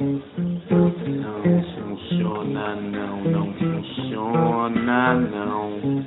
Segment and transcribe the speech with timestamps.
[0.00, 0.20] Não
[1.76, 6.04] funciona, não, não funciona, não.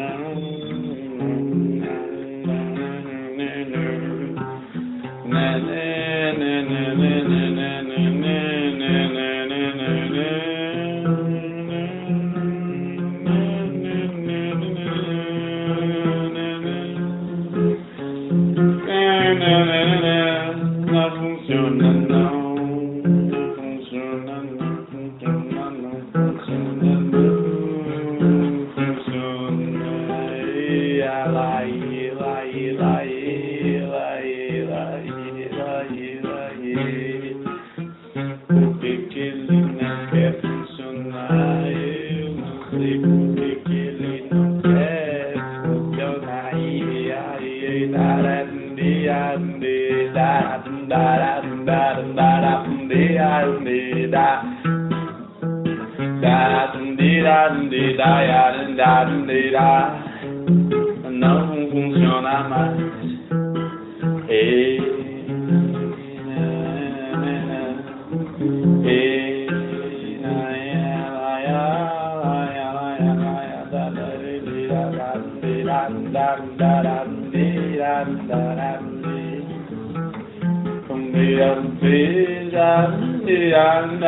[0.00, 0.59] now
[31.20, 33.10] E lá, e lá, e lá, e
[33.52, 33.59] lá,
[83.50, 83.99] Yang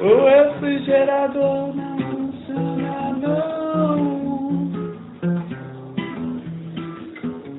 [0.00, 3.96] O refrigerador não funciona, não.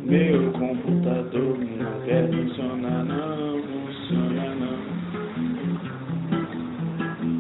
[0.04, 4.78] Meu computador não quer funcionar, não funciona, não.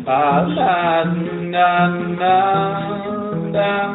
[0.07, 1.03] Ah, da,
[1.51, 1.87] da,
[3.51, 3.94] da,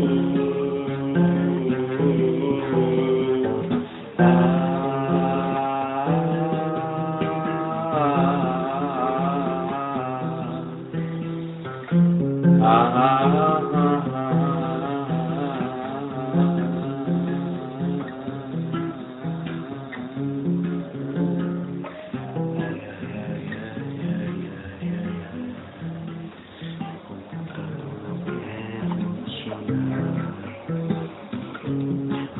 [0.00, 0.51] Thank you.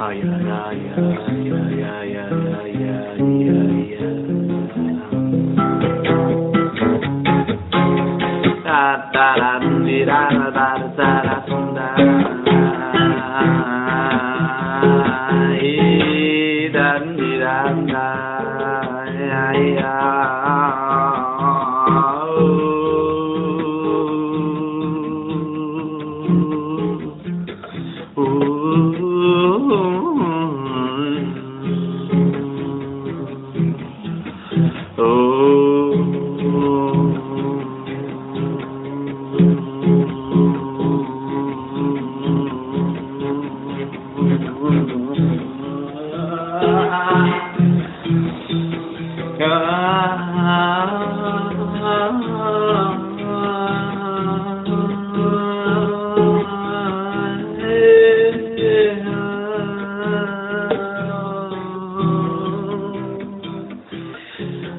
[0.05, 0.99] Oh yeah, yeah, yeah,
[1.47, 2.35] yeah, yeah, yeah,
[2.67, 3.15] yeah,
[3.87, 4.13] yeah.
[8.65, 8.83] Da
[9.15, 9.51] da da
[10.07, 10.42] da da.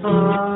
[0.05, 0.52] 음.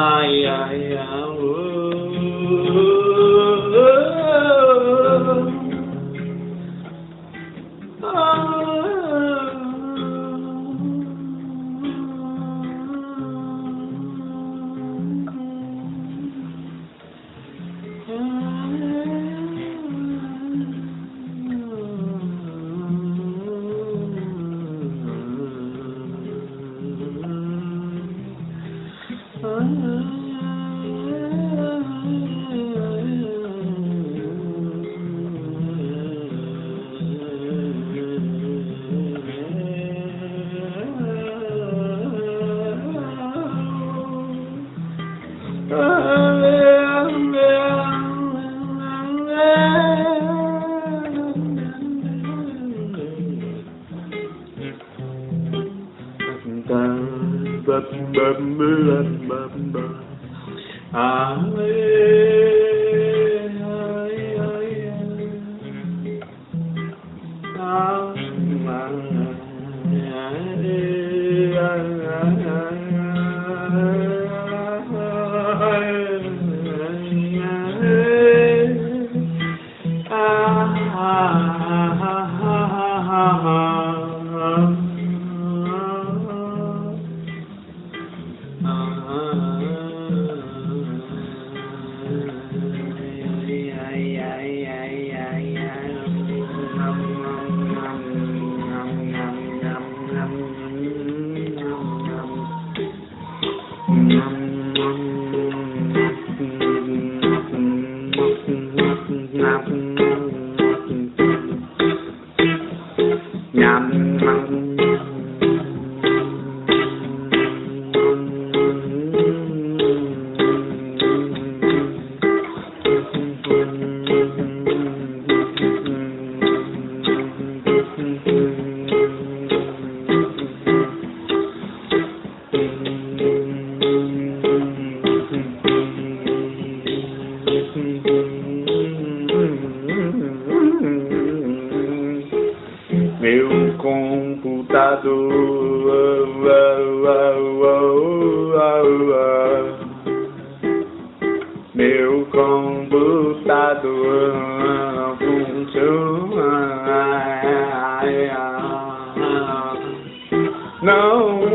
[0.00, 1.79] ay ay ay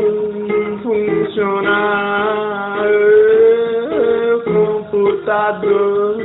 [0.06, 1.76] Não funciona.
[4.44, 6.16] Computador.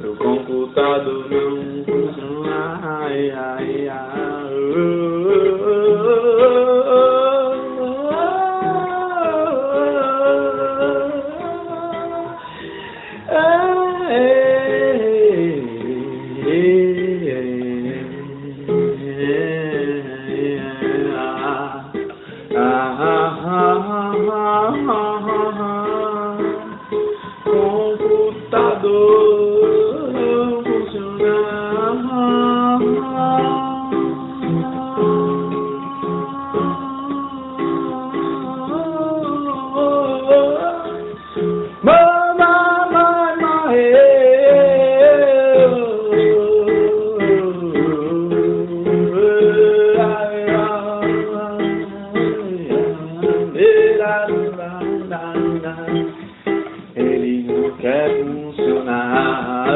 [0.00, 2.80] Meu computador não funciona.
[2.82, 3.63] Ai, ai.
[57.84, 59.66] Ele não quer funcionar.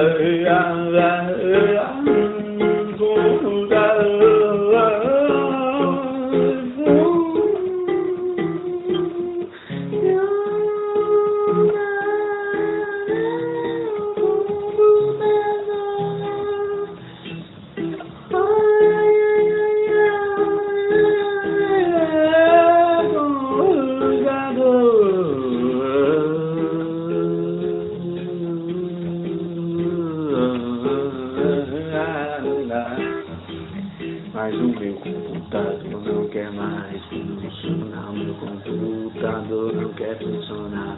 [34.48, 38.12] Mas o meu computador não quer mais funcionar.
[38.14, 40.96] Meu computador não quer funcionar.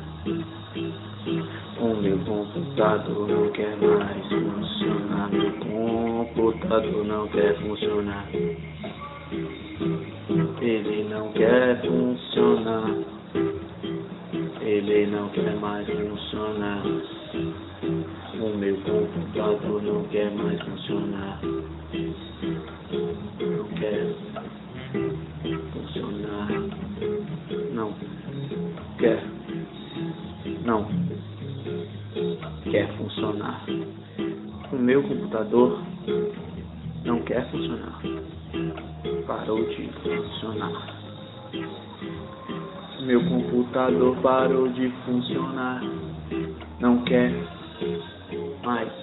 [1.80, 5.30] O meu computador não quer mais funcionar.
[5.32, 5.52] Meu
[6.36, 8.28] computador não quer funcionar.
[10.60, 12.88] Ele não quer funcionar.
[14.60, 16.82] Ele não quer mais funcionar.
[18.40, 21.40] O meu computador não quer mais funcionar.
[35.00, 35.80] Meu computador
[37.04, 38.00] não quer funcionar.
[39.26, 40.96] Parou de funcionar.
[43.00, 45.82] Meu computador parou de funcionar.
[46.80, 47.32] Não quer
[48.62, 48.99] mais